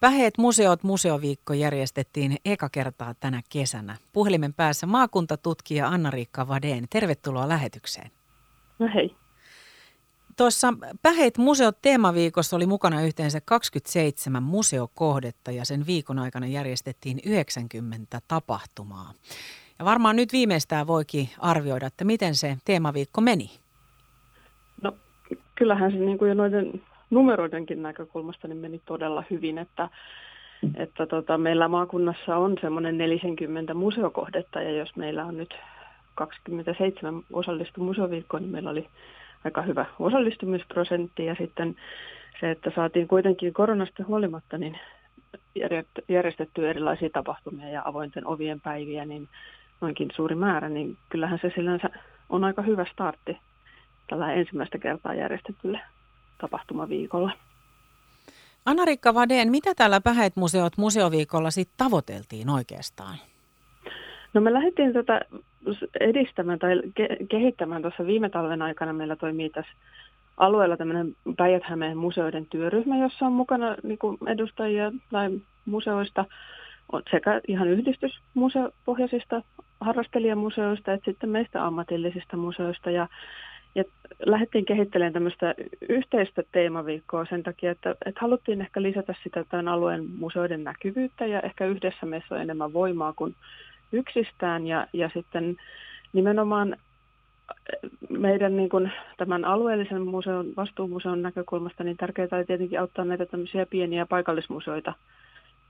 Päheet 0.00 0.38
museot 0.38 0.82
museoviikko 0.82 1.52
järjestettiin 1.52 2.36
eka 2.44 2.68
kertaa 2.68 3.14
tänä 3.14 3.42
kesänä. 3.48 3.96
Puhelimen 4.12 4.54
päässä 4.54 4.86
maakuntatutkija 4.86 5.88
Anna-Riikka 5.88 6.48
Vadeen. 6.48 6.84
Tervetuloa 6.90 7.48
lähetykseen. 7.48 8.10
No 8.78 8.88
hei. 8.94 9.14
Tuossa 10.36 10.74
Päheet 11.02 11.38
museot 11.38 11.82
teemaviikossa 11.82 12.56
oli 12.56 12.66
mukana 12.66 13.02
yhteensä 13.02 13.40
27 13.40 14.42
museokohdetta 14.42 15.50
ja 15.50 15.64
sen 15.64 15.86
viikon 15.86 16.18
aikana 16.18 16.46
järjestettiin 16.46 17.20
90 17.24 18.20
tapahtumaa. 18.28 19.12
Ja 19.78 19.84
varmaan 19.84 20.16
nyt 20.16 20.32
viimeistään 20.32 20.86
voikin 20.86 21.28
arvioida, 21.38 21.86
että 21.86 22.04
miten 22.04 22.34
se 22.34 22.56
teemaviikko 22.64 23.20
meni. 23.20 23.50
No 24.82 24.92
kyllähän 25.54 25.92
se 25.92 25.98
niin 25.98 26.18
kuin 26.18 26.28
jo 26.28 26.34
noiden 26.34 26.82
numeroidenkin 27.10 27.82
näkökulmasta 27.82 28.48
niin 28.48 28.58
meni 28.58 28.82
todella 28.86 29.24
hyvin, 29.30 29.58
että, 29.58 29.88
että 30.76 31.06
tota, 31.06 31.38
meillä 31.38 31.68
maakunnassa 31.68 32.36
on 32.36 32.56
semmoinen 32.60 32.98
40 32.98 33.74
museokohdetta 33.74 34.62
ja 34.62 34.70
jos 34.70 34.96
meillä 34.96 35.24
on 35.24 35.36
nyt 35.36 35.54
27 36.14 37.22
osallistu 37.32 37.84
museoviikkoon, 37.84 38.42
niin 38.42 38.52
meillä 38.52 38.70
oli 38.70 38.86
aika 39.44 39.62
hyvä 39.62 39.86
osallistumisprosentti 39.98 41.24
ja 41.24 41.34
sitten 41.34 41.76
se, 42.40 42.50
että 42.50 42.72
saatiin 42.74 43.08
kuitenkin 43.08 43.52
koronasta 43.52 44.04
huolimatta 44.04 44.58
niin 44.58 44.78
järjestettyä 46.08 46.70
erilaisia 46.70 47.10
tapahtumia 47.10 47.68
ja 47.68 47.82
avointen 47.84 48.26
ovien 48.26 48.60
päiviä, 48.60 49.04
niin 49.04 49.28
noinkin 49.80 50.08
suuri 50.16 50.34
määrä, 50.34 50.68
niin 50.68 50.96
kyllähän 51.08 51.38
se 51.42 51.52
sillänsä 51.54 51.90
on 52.28 52.44
aika 52.44 52.62
hyvä 52.62 52.84
startti 52.92 53.38
tällä 54.06 54.32
ensimmäistä 54.32 54.78
kertaa 54.78 55.14
järjestetylle 55.14 55.80
tapahtumaviikolla. 56.78 57.32
Anna-Rikka 58.66 59.14
Vaden, 59.14 59.50
mitä 59.50 59.74
täällä 59.74 60.00
Päheet 60.00 60.36
museot 60.36 60.72
museoviikolla 60.76 61.50
sitten 61.50 61.78
tavoiteltiin 61.78 62.50
oikeastaan? 62.50 63.18
No 64.34 64.40
me 64.40 64.52
lähdettiin 64.52 64.92
tätä 64.92 65.20
edistämään 66.00 66.58
tai 66.58 66.82
ke- 67.00 67.26
kehittämään 67.28 67.82
tuossa 67.82 68.06
viime 68.06 68.28
talven 68.28 68.62
aikana. 68.62 68.92
Meillä 68.92 69.16
toimii 69.16 69.50
tässä 69.50 69.72
alueella 70.36 70.76
tämmöinen 70.76 71.16
päijät 71.36 71.62
museoiden 71.94 72.46
työryhmä, 72.46 72.96
jossa 72.98 73.26
on 73.26 73.32
mukana 73.32 73.76
niin 73.82 73.98
edustajia 74.26 74.92
tai 75.10 75.30
museoista 75.66 76.24
sekä 77.10 77.40
ihan 77.48 77.68
yhdistysmuseopohjaisista 77.68 79.42
harrastelijamuseoista 79.80 80.92
että 80.92 81.10
sitten 81.10 81.30
meistä 81.30 81.66
ammatillisista 81.66 82.36
museoista. 82.36 82.90
Ja 82.90 83.08
ja 83.74 83.84
lähdettiin 84.26 84.64
kehittelemään 84.64 85.12
tämmöistä 85.12 85.54
yhteistä 85.88 86.42
teemaviikkoa 86.52 87.26
sen 87.30 87.42
takia, 87.42 87.70
että, 87.70 87.90
että 88.06 88.20
haluttiin 88.20 88.60
ehkä 88.60 88.82
lisätä 88.82 89.14
sitä 89.22 89.44
tämän 89.44 89.68
alueen 89.68 90.10
museoiden 90.18 90.64
näkyvyyttä 90.64 91.26
ja 91.26 91.40
ehkä 91.40 91.66
yhdessä 91.66 92.06
meissä 92.06 92.34
on 92.34 92.40
enemmän 92.40 92.72
voimaa 92.72 93.12
kuin 93.12 93.34
yksistään. 93.92 94.66
Ja, 94.66 94.86
ja 94.92 95.10
sitten 95.14 95.56
nimenomaan 96.12 96.76
meidän 98.08 98.56
niin 98.56 98.68
kuin, 98.68 98.92
tämän 99.16 99.44
alueellisen 99.44 100.02
museon, 100.02 100.46
vastuumuseon 100.56 101.22
näkökulmasta 101.22 101.84
niin 101.84 101.96
tärkeää 101.96 102.28
oli 102.32 102.44
tietenkin 102.44 102.80
auttaa 102.80 103.04
näitä 103.04 103.26
tämmöisiä 103.26 103.66
pieniä 103.66 104.06
paikallismuseoita 104.06 104.94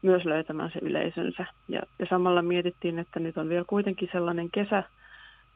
myös 0.03 0.25
löytämään 0.25 0.71
se 0.73 0.79
yleisönsä. 0.83 1.47
Ja, 1.69 1.81
ja 1.99 2.07
samalla 2.11 2.43
mietittiin, 2.43 2.99
että 2.99 3.21
nyt 3.21 3.39
on 3.39 3.49
vielä 3.49 3.65
kuitenkin 3.67 4.09
sellainen 4.13 4.51
kesä, 4.51 4.83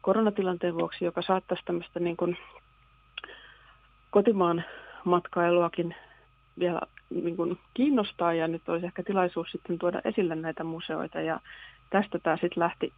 koronatilanteen 0.03 0.75
vuoksi, 0.75 1.05
joka 1.05 1.23
saattaisi 1.23 1.65
tämmöistä 1.65 2.01
niin 2.01 2.17
kuin 2.17 2.37
kotimaan 4.11 4.65
matkailuakin 5.05 5.95
vielä 6.59 6.81
niin 7.11 7.37
kuin 7.37 7.59
kiinnostaa 7.75 8.35
ja 8.35 8.49
nyt 8.49 8.69
olisi 8.69 8.87
ehkä 8.87 9.03
tilaisuus 9.03 9.51
sitten 9.53 9.79
tuoda 9.79 10.01
esille 10.05 10.35
näitä 10.35 10.65
museoita 10.65 11.21
ja 11.21 11.41
tästä 11.91 12.19
tämä 12.19 12.37
sitten 12.37 12.61
lähti 12.63 12.93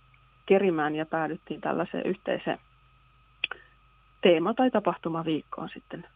kerimään 0.46 0.94
ja 0.94 1.06
päädyttiin 1.06 1.60
tällaiseen 1.60 2.06
yhteiseen 2.06 2.58
teema- 4.22 4.54
tai 4.54 4.70
tapahtumaviikkoon 4.70 5.68
sitten 5.74 6.06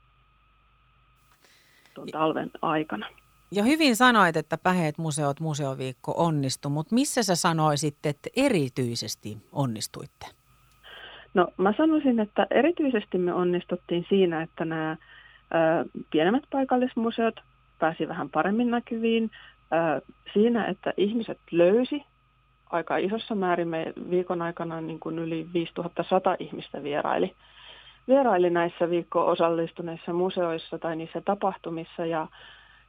tuon 1.94 2.08
talven 2.08 2.50
aikana. 2.62 3.06
Ja 3.50 3.62
hyvin 3.62 3.96
sanoit, 3.96 4.36
että 4.36 4.58
Päheet 4.58 4.98
museot 4.98 5.40
museoviikko 5.40 6.14
onnistui, 6.16 6.70
mutta 6.70 6.94
missä 6.94 7.22
sä 7.22 7.36
sanoisit, 7.36 8.06
että 8.06 8.30
erityisesti 8.36 9.38
onnistuitte? 9.52 10.37
No 11.38 11.48
mä 11.56 11.74
sanoisin, 11.76 12.20
että 12.20 12.46
erityisesti 12.50 13.18
me 13.18 13.34
onnistuttiin 13.34 14.06
siinä, 14.08 14.42
että 14.42 14.64
nämä 14.64 14.90
ö, 14.90 14.96
pienemmät 16.10 16.42
paikallismuseot 16.52 17.40
pääsi 17.78 18.08
vähän 18.08 18.30
paremmin 18.30 18.70
näkyviin. 18.70 19.30
Ö, 19.72 20.00
siinä, 20.32 20.64
että 20.64 20.92
ihmiset 20.96 21.38
löysi 21.50 22.02
aika 22.70 22.96
isossa 22.96 23.34
määrin 23.34 23.68
me 23.68 23.92
viikon 24.10 24.42
aikana 24.42 24.80
niin 24.80 25.00
kuin 25.00 25.18
yli 25.18 25.48
5100 25.54 26.36
ihmistä 26.38 26.82
vieraili. 26.82 27.34
Vieraili 28.08 28.50
näissä 28.50 28.90
viikkoon 28.90 29.32
osallistuneissa 29.32 30.12
museoissa 30.12 30.78
tai 30.78 30.96
niissä 30.96 31.20
tapahtumissa 31.24 32.06
ja, 32.06 32.26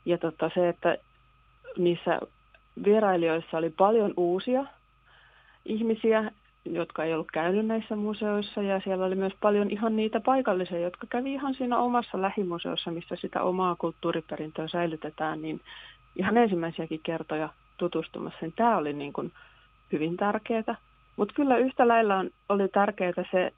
ja 0.05 0.17
tota 0.17 0.51
se, 0.53 0.69
että 0.69 0.97
niissä 1.77 2.19
vierailijoissa 2.83 3.57
oli 3.57 3.69
paljon 3.69 4.13
uusia 4.17 4.65
ihmisiä, 5.65 6.31
jotka 6.65 7.03
ei 7.03 7.13
ollut 7.13 7.31
käynyt 7.31 7.65
näissä 7.65 7.95
museoissa 7.95 8.61
ja 8.61 8.79
siellä 8.83 9.05
oli 9.05 9.15
myös 9.15 9.33
paljon 9.41 9.71
ihan 9.71 9.95
niitä 9.95 10.19
paikallisia, 10.19 10.79
jotka 10.79 11.07
kävi 11.09 11.33
ihan 11.33 11.53
siinä 11.53 11.77
omassa 11.77 12.21
lähimuseossa, 12.21 12.91
missä 12.91 13.15
sitä 13.15 13.43
omaa 13.43 13.75
kulttuuriperintöä 13.75 14.67
säilytetään, 14.67 15.41
niin 15.41 15.61
ihan 16.15 16.37
ensimmäisiäkin 16.37 16.99
kertoja 17.03 17.49
tutustumassa. 17.77 18.37
Niin 18.41 18.53
tämä 18.55 18.77
oli 18.77 18.93
niin 18.93 19.13
kuin 19.13 19.31
hyvin 19.91 20.17
tärkeää. 20.17 20.75
Mutta 21.15 21.33
kyllä 21.33 21.57
yhtä 21.57 21.87
lailla 21.87 22.15
on, 22.15 22.29
oli 22.49 22.67
tärkeää 22.67 23.25
se 23.31 23.53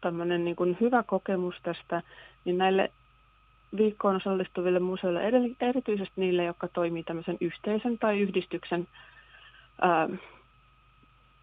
tämmöinen 0.00 0.44
niin 0.44 0.56
kuin 0.56 0.76
hyvä 0.80 1.02
kokemus 1.02 1.54
tästä, 1.62 2.02
niin 2.44 2.58
näille 2.58 2.92
viikkoon 3.76 4.16
osallistuville 4.16 4.78
museoille, 4.78 5.22
erityisesti 5.60 6.20
niille, 6.20 6.44
jotka 6.44 6.68
toimii 6.68 7.02
tämmöisen 7.02 7.36
yhteisön 7.40 7.98
tai 7.98 8.20
yhdistyksen 8.20 8.88
ää, 9.82 10.08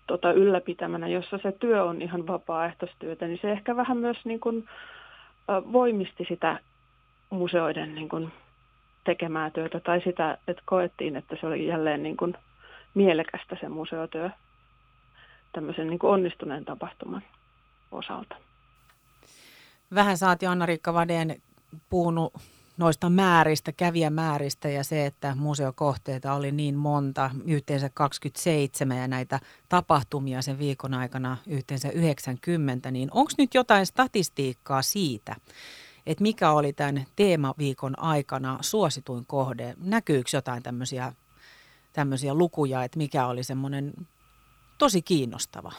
tota, 0.08 0.32
ylläpitämänä, 0.32 1.08
jossa 1.08 1.40
se 1.44 1.52
työ 1.52 1.84
on 1.84 2.02
ihan 2.02 2.28
vapaaehtoistyötä, 2.28 3.28
niin 3.28 3.40
se 3.42 3.52
ehkä 3.52 3.76
vähän 3.76 3.98
myös 3.98 4.18
niin 4.26 4.40
kuin, 4.40 4.68
voimisti 5.48 6.26
sitä 6.28 6.60
museoiden 7.30 7.96
niin 7.96 8.10
kuin, 8.10 8.32
tekemää 9.04 9.50
työtä 9.50 9.80
tai 9.80 10.02
sitä, 10.04 10.38
että 10.48 10.64
koettiin, 10.66 11.16
että 11.16 11.38
se 11.42 11.48
oli 11.48 11.68
jälleen 11.68 12.04
niin 12.04 12.18
kuin, 12.18 12.34
mielekästä 12.94 13.58
se 13.60 13.70
museotyö 13.70 14.30
tämmöisen 15.52 15.88
niin 15.88 16.00
kuin 16.00 16.12
onnistuneen 16.12 16.66
tapahtuman 16.66 17.24
osalta. 17.92 18.36
Vähän 19.96 20.18
saati 20.18 20.46
Anna-Riikka 20.46 20.94
Vadeen 20.94 21.36
puhunut 21.90 22.34
noista 22.78 23.10
määristä, 23.10 23.72
kävijämääristä 23.72 24.70
ja 24.70 24.84
se, 24.84 25.06
että 25.06 25.36
museokohteita 25.36 26.34
oli 26.34 26.52
niin 26.52 26.76
monta, 26.76 27.32
yhteensä 27.46 27.90
27 27.94 28.98
ja 28.98 29.08
näitä 29.08 29.40
tapahtumia 29.70 30.42
sen 30.42 30.60
viikon 30.60 30.94
aikana 30.94 31.38
yhteensä 31.48 31.90
90, 31.90 32.92
niin 32.92 33.10
onko 33.12 33.32
nyt 33.38 33.54
jotain 33.54 33.86
statistiikkaa 33.86 34.82
siitä, 34.82 35.36
että 36.06 36.22
mikä 36.22 36.52
oli 36.52 36.74
tämän 36.74 37.06
teemaviikon 37.16 38.00
aikana 38.00 38.58
suosituin 38.62 39.26
kohde? 39.26 39.74
Näkyykö 39.78 40.30
jotain 40.34 40.64
tämmöisiä, 40.64 41.14
tämmöisiä 41.94 42.34
lukuja, 42.34 42.84
että 42.84 42.98
mikä 42.98 43.28
oli 43.28 43.44
semmoinen 43.44 43.94
tosi 44.78 45.02
kiinnostava? 45.02 45.74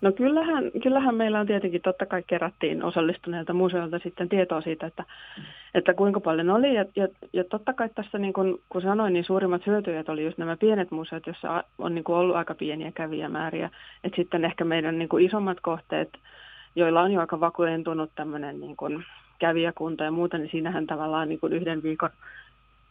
No 0.00 0.12
kyllähän, 0.12 0.70
kyllähän 0.82 1.14
meillä 1.14 1.40
on 1.40 1.46
tietenkin, 1.46 1.82
totta 1.82 2.06
kai 2.06 2.22
kerättiin 2.26 2.84
osallistuneilta 2.84 3.52
museoilta 3.52 3.98
sitten 3.98 4.28
tietoa 4.28 4.60
siitä, 4.60 4.86
että, 4.86 5.04
että 5.74 5.94
kuinka 5.94 6.20
paljon 6.20 6.50
oli. 6.50 6.74
Ja, 6.74 6.84
ja, 6.96 7.08
ja 7.32 7.44
totta 7.44 7.72
kai 7.72 7.88
tässä, 7.94 8.18
niin 8.18 8.32
kun, 8.32 8.58
kun 8.68 8.82
sanoin, 8.82 9.12
niin 9.12 9.24
suurimmat 9.24 9.66
hyötyjät 9.66 10.08
oli 10.08 10.24
just 10.24 10.38
nämä 10.38 10.56
pienet 10.56 10.90
museot, 10.90 11.26
joissa 11.26 11.64
on 11.78 11.94
niin 11.94 12.04
kuin 12.04 12.16
ollut 12.16 12.36
aika 12.36 12.54
pieniä 12.54 12.92
kävijämääriä. 12.92 13.70
Et 14.04 14.12
sitten 14.16 14.44
ehkä 14.44 14.64
meidän 14.64 14.98
niin 14.98 15.08
kuin 15.08 15.26
isommat 15.26 15.58
kohteet, 15.60 16.08
joilla 16.76 17.02
on 17.02 17.12
jo 17.12 17.20
aika 17.20 17.40
vakuudentunut 17.40 18.10
tämmöinen 18.14 18.60
niin 18.60 18.76
kuin 18.76 19.04
kävijäkunta 19.38 20.04
ja 20.04 20.10
muuta, 20.10 20.38
niin 20.38 20.50
siinähän 20.50 20.86
tavallaan 20.86 21.28
niin 21.28 21.40
kuin 21.40 21.52
yhden 21.52 21.82
viikon 21.82 22.10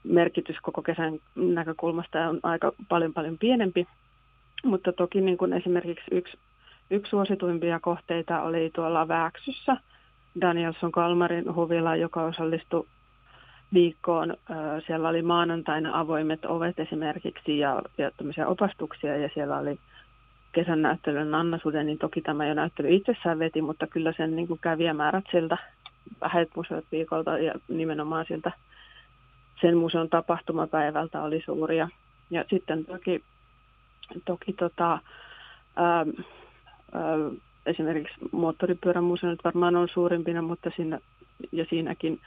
merkitys 0.03 0.55
koko 0.61 0.81
kesän 0.81 1.19
näkökulmasta 1.35 2.29
on 2.29 2.39
aika 2.43 2.71
paljon 2.89 3.13
paljon 3.13 3.37
pienempi. 3.37 3.87
Mutta 4.63 4.93
toki 4.93 5.21
niin 5.21 5.37
kuin 5.37 5.53
esimerkiksi 5.53 6.05
yksi 6.11 6.37
Yksi 6.89 7.09
suosituimpia 7.09 7.79
kohteita 7.79 8.41
oli 8.41 8.69
tuolla 8.73 9.07
Vääksyssä 9.07 9.77
Danielson 10.41 10.91
Kalmarin 10.91 11.55
huvila, 11.55 11.95
joka 11.95 12.23
osallistui 12.23 12.87
viikkoon. 13.73 14.37
Siellä 14.87 15.09
oli 15.09 15.21
maanantaina 15.21 15.99
avoimet 15.99 16.45
ovet 16.45 16.79
esimerkiksi 16.79 17.59
ja, 17.59 17.81
ja 17.97 18.47
opastuksia 18.47 19.17
ja 19.17 19.29
siellä 19.33 19.57
oli 19.57 19.79
kesän 20.51 20.81
näyttelyn 20.81 21.35
Anna 21.35 21.59
Suden, 21.63 21.85
niin 21.85 21.97
toki 21.97 22.21
tämä 22.21 22.47
jo 22.47 22.53
näyttely 22.53 22.95
itsessään 22.95 23.39
veti, 23.39 23.61
mutta 23.61 23.87
kyllä 23.87 24.13
sen 24.17 24.35
niin 24.35 24.47
kuin 24.47 24.59
kävijämäärät 24.59 25.25
siltä 25.31 25.57
vähät 26.21 26.49
museot 26.55 26.85
viikolta 26.91 27.37
ja 27.37 27.53
nimenomaan 27.67 28.25
siltä 28.27 28.51
sen 29.61 29.77
museon 29.77 30.09
tapahtumapäivältä 30.09 31.21
oli 31.21 31.41
suuria. 31.45 31.89
Ja 32.29 32.45
sitten 32.49 32.85
toki, 32.85 33.23
toki 34.25 34.53
tota, 34.53 34.99
ää, 35.75 36.05
esimerkiksi 37.65 38.15
moottoripyörämuseo 38.31 39.29
nyt 39.29 39.43
varmaan 39.43 39.75
on 39.75 39.87
suurimpina, 39.93 40.41
mutta 40.41 40.71
siinä, 40.75 40.99
ja 41.51 41.65
siinäkin 41.69 42.19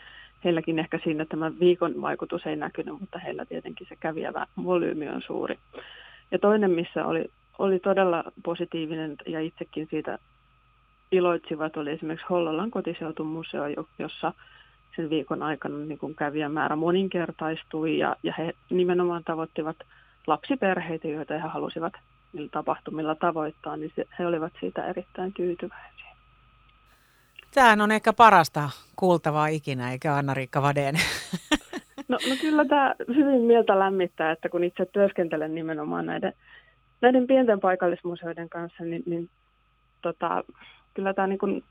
heilläkin 0.45 0.79
ehkä 0.79 1.01
siinä 1.05 1.25
tämä 1.25 1.53
viikon 1.61 2.01
vaikutus 2.01 2.47
ei 2.47 2.57
näkynyt, 2.57 3.01
mutta 3.01 3.19
heillä 3.19 3.45
tietenkin 3.45 3.87
se 3.89 3.97
kävijävä 3.97 4.47
volyymi 4.65 5.09
on 5.09 5.23
suuri. 5.23 5.59
Ja 6.31 6.39
toinen, 6.39 6.71
missä 6.71 7.07
oli, 7.07 7.31
oli 7.59 7.79
todella 7.79 8.25
positiivinen 8.45 9.17
ja 9.27 9.41
itsekin 9.41 9.87
siitä 9.91 10.19
iloitsivat, 11.13 11.77
oli 11.77 11.91
esimerkiksi 11.91 12.27
Hollolan 12.31 12.71
kotiseutumuseo, 12.71 13.65
jossa 13.99 14.33
sen 14.97 15.11
viikon 15.11 15.43
aikana 15.43 15.79
niin 15.79 15.99
kuin 15.99 16.15
kävijämäärä 16.15 16.77
moninkertaistui 16.77 17.99
ja, 17.99 18.17
ja 18.23 18.35
he 18.39 18.55
nimenomaan 18.71 19.25
tavoittivat 19.25 19.77
lapsiperheitä, 20.27 21.09
joita 21.09 21.35
he 21.35 21.49
halusivat 21.49 21.93
niillä 22.33 22.49
tapahtumilla 22.53 23.15
tavoittaa, 23.15 23.77
niin 23.77 23.93
se, 23.97 24.05
he 24.19 24.27
olivat 24.27 24.53
siitä 24.61 24.87
erittäin 24.87 25.33
tyytyväisiä. 25.33 26.17
Tämähän 27.55 27.81
on 27.81 27.93
ehkä 27.93 28.13
parasta 28.13 28.71
kuultavaa 28.97 29.47
ikinä, 29.47 29.93
eikä 29.93 30.15
Anna-Riikka 30.15 30.63
Vadeen? 30.63 30.95
No, 32.09 32.19
no 32.29 32.37
kyllä 32.41 32.65
tämä 32.65 32.95
hyvin 33.09 33.41
mieltä 33.41 33.79
lämmittää, 33.79 34.31
että 34.31 34.49
kun 34.49 34.65
itse 34.65 34.87
työskentelen 34.87 35.55
nimenomaan 35.55 36.07
näiden, 36.07 36.33
näiden 37.01 37.27
pienten 37.27 37.61
paikallismuseoiden 37.61 38.49
kanssa, 38.49 38.85
niin, 38.85 39.03
niin 39.07 39.31
tota, 40.03 40.45
kyllä 40.95 41.15
tämä 41.15 41.29
niin 41.29 41.65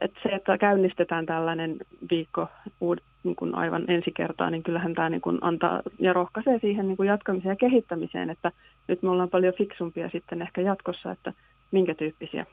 että 0.00 0.20
se, 0.22 0.28
että 0.28 0.58
käynnistetään 0.58 1.26
tällainen 1.26 1.76
viikko 2.10 2.48
uud, 2.80 2.98
niin 3.24 3.36
kuin 3.36 3.54
aivan 3.54 3.84
ensi 3.88 4.12
kertaa, 4.12 4.50
niin 4.50 4.62
kyllähän 4.62 4.94
tämä 4.94 5.10
niin 5.10 5.20
kuin 5.20 5.38
antaa 5.40 5.82
ja 5.98 6.12
rohkaisee 6.12 6.58
siihen 6.58 6.88
niin 6.88 6.96
kuin 6.96 7.06
jatkamiseen 7.06 7.52
ja 7.52 7.56
kehittämiseen, 7.56 8.30
että 8.30 8.52
nyt 8.88 9.02
me 9.02 9.10
ollaan 9.10 9.30
paljon 9.30 9.54
fiksumpia 9.54 10.10
sitten 10.10 10.42
ehkä 10.42 10.60
jatkossa, 10.60 11.10
että 11.10 11.32
minkä 11.70 11.94
tyyppisiä 11.94 12.46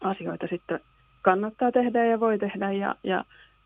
asioita 0.00 0.46
sitten 0.50 0.80
kannattaa 1.22 1.72
tehdä 1.72 2.04
ja 2.04 2.20
voi 2.20 2.38
tehdä. 2.38 2.72
Ja, 2.72 2.94
ja 3.04 3.24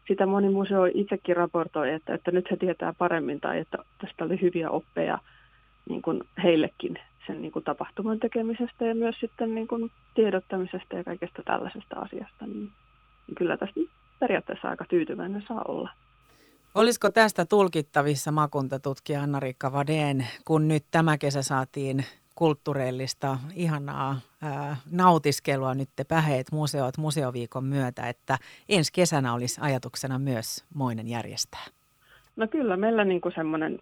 sitä 0.09 0.27
moni 0.27 0.49
museo 0.49 0.85
itsekin 0.95 1.37
raportoi, 1.37 1.91
että, 1.91 2.15
että 2.15 2.31
nyt 2.31 2.51
he 2.51 2.57
tietää 2.57 2.95
paremmin 2.99 3.41
tai 3.41 3.59
että 3.59 3.79
tästä 4.01 4.25
oli 4.25 4.41
hyviä 4.41 4.71
oppeja 4.71 5.19
niin 5.89 6.03
kuin 6.03 6.21
heillekin 6.43 6.99
sen 7.27 7.43
niin 7.43 7.53
kuin 7.53 7.65
tapahtuman 7.65 8.21
tekemisestä 8.21 8.87
ja 8.87 8.95
myös 8.95 9.17
sitten 9.21 9.55
niin 9.55 9.69
kuin 9.69 9.91
tiedottamisesta 10.15 10.97
ja 10.97 11.05
kaikesta 11.05 11.43
tällaisesta 11.43 11.97
asiasta, 11.97 12.47
niin, 12.47 12.71
niin 13.29 13.35
kyllä 13.35 13.57
tästä 13.57 13.81
periaatteessa 14.21 14.69
aika 14.69 14.85
tyytyväinen 14.89 15.45
saa 15.49 15.63
olla. 15.69 15.91
Olisiko 16.75 17.11
tästä 17.11 17.45
tulkittavissa 17.45 18.33
makuntatutkija 18.33 19.23
Anna-Riikka 19.23 19.73
Vadeen, 19.73 20.27
kun 20.45 20.69
nyt 20.69 20.85
tämä 20.91 21.19
kesä 21.19 21.43
saatiin 21.43 22.05
kulttuurillista, 22.35 23.39
ihanaa 23.55 24.21
ää, 24.43 24.77
nautiskelua 24.91 25.75
nyt 25.75 25.89
te 25.97 26.05
päheet 26.05 26.53
museot 26.53 26.99
museoviikon 26.99 27.65
myötä, 27.65 28.09
että 28.09 28.39
ensi 28.69 28.93
kesänä 28.93 29.35
olisi 29.35 29.61
ajatuksena 29.61 30.19
myös 30.19 30.65
moinen 30.75 31.09
järjestää? 31.09 31.65
No 32.37 32.49
kyllä, 32.49 32.77
meillä 32.77 33.05
niin 33.05 33.21
kuin 33.21 33.35
semmoinen, 33.35 33.79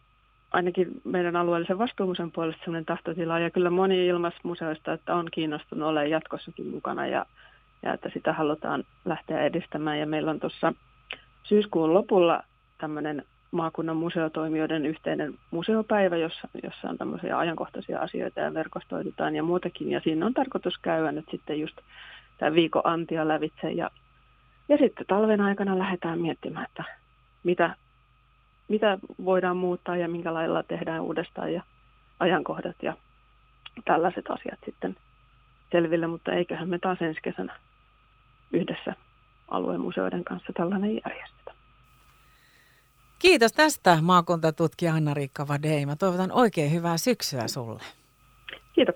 ainakin 0.52 1.00
meidän 1.04 1.36
alueellisen 1.36 1.78
vastuumusen 1.78 2.32
puolesta 2.32 2.60
semmoinen 2.64 2.84
tahtotila, 2.84 3.38
ja 3.38 3.50
kyllä 3.50 3.70
moni 3.70 4.06
ilmasmuseoista, 4.06 4.92
että 4.92 5.14
on 5.14 5.28
kiinnostunut 5.32 5.88
olemaan 5.88 6.10
jatkossakin 6.10 6.66
mukana, 6.66 7.06
ja, 7.06 7.26
ja 7.86 7.94
että 7.94 8.10
sitä 8.14 8.32
halutaan 8.32 8.84
lähteä 9.04 9.40
edistämään, 9.40 9.98
ja 9.98 10.06
meillä 10.06 10.30
on 10.30 10.40
tuossa 10.40 10.72
syyskuun 11.42 11.94
lopulla 11.94 12.42
tämmöinen 12.78 13.24
maakunnan 13.50 13.96
museotoimijoiden 13.96 14.86
yhteinen 14.86 15.34
museopäivä, 15.50 16.16
jossa, 16.16 16.48
jossa 16.62 16.88
on 16.88 16.98
tämmöisiä 16.98 17.38
ajankohtaisia 17.38 18.00
asioita 18.00 18.40
ja 18.40 18.54
verkostoitutaan 18.54 19.36
ja 19.36 19.42
muutakin. 19.42 19.90
Ja 19.90 20.00
siinä 20.00 20.26
on 20.26 20.34
tarkoitus 20.34 20.78
käydä 20.82 21.12
nyt 21.12 21.24
sitten 21.30 21.60
just 21.60 21.76
tämä 22.38 22.54
viikon 22.54 22.82
antia 22.84 23.28
lävitse. 23.28 23.70
Ja, 23.70 23.90
ja 24.68 24.76
sitten 24.76 25.06
talven 25.06 25.40
aikana 25.40 25.78
lähdetään 25.78 26.20
miettimään, 26.20 26.66
että 26.66 26.84
mitä, 27.44 27.76
mitä 28.68 28.98
voidaan 29.24 29.56
muuttaa 29.56 29.96
ja 29.96 30.08
minkä 30.08 30.34
lailla 30.34 30.62
tehdään 30.62 31.02
uudestaan 31.02 31.52
ja 31.52 31.62
ajankohdat 32.20 32.76
ja 32.82 32.96
tällaiset 33.84 34.24
asiat 34.30 34.58
sitten 34.64 34.96
selville, 35.72 36.06
mutta 36.06 36.32
eiköhän 36.32 36.68
me 36.68 36.78
taas 36.78 37.02
ensi 37.02 37.20
kesänä 37.22 37.56
yhdessä 38.52 38.94
alueen 39.48 39.80
museoiden 39.80 40.24
kanssa 40.24 40.52
tällainen 40.56 40.90
järjestetä. 41.04 41.52
Kiitos 43.18 43.52
tästä 43.52 43.98
maakuntatutkija 44.02 44.94
Anna-Riikka 44.94 45.48
Vadei. 45.48 45.86
Mä 45.86 45.96
toivotan 45.96 46.32
oikein 46.32 46.72
hyvää 46.72 46.98
syksyä 46.98 47.48
sulle. 47.48 47.82
Kiitoksia. 48.72 48.94